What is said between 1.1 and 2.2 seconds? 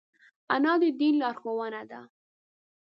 لارښوده ده